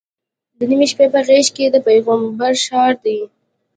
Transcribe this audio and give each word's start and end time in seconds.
د 0.57 0.59
نیمې 0.69 0.87
شپې 0.91 1.05
په 1.13 1.19
غېږ 1.27 1.47
کې 1.55 1.65
د 1.73 1.75
پیغمبر 1.87 2.51
ښار 2.65 2.93
دی. 3.05 3.19